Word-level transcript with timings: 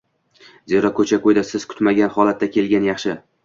Zero, 0.73 0.91
ko‘cha-ko‘yda, 1.01 1.45
siz 1.51 1.69
kutmagan 1.75 2.13
holatda 2.19 2.53
kelgan 2.59 2.93
yaxshi 2.93 3.19